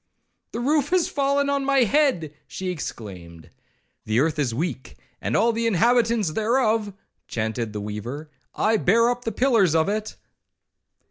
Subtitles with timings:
[0.53, 3.51] —'The roof has fallen on my head!' she exclaimed.
[4.05, 6.91] 'The earth is weak, and all the inhabitants thereof,'
[7.27, 10.15] chaunted the weaver; 'I bear up the pillars of it.'